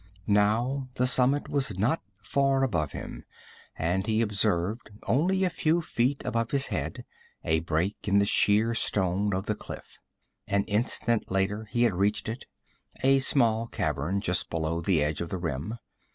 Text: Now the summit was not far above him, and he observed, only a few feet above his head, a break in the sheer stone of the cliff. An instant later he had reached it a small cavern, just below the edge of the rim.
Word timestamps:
Now 0.25 0.89
the 0.95 1.05
summit 1.05 1.47
was 1.47 1.77
not 1.77 2.01
far 2.23 2.63
above 2.63 2.91
him, 2.91 3.23
and 3.77 4.07
he 4.07 4.21
observed, 4.23 4.89
only 5.07 5.43
a 5.43 5.49
few 5.51 5.79
feet 5.79 6.23
above 6.25 6.49
his 6.49 6.65
head, 6.69 7.05
a 7.43 7.59
break 7.59 8.07
in 8.07 8.17
the 8.17 8.25
sheer 8.25 8.73
stone 8.73 9.31
of 9.31 9.45
the 9.45 9.53
cliff. 9.53 9.99
An 10.47 10.63
instant 10.63 11.29
later 11.29 11.65
he 11.65 11.83
had 11.83 11.93
reached 11.93 12.27
it 12.29 12.47
a 13.03 13.19
small 13.19 13.67
cavern, 13.67 14.21
just 14.21 14.49
below 14.49 14.81
the 14.81 15.03
edge 15.03 15.21
of 15.21 15.29
the 15.29 15.37
rim. 15.37 15.77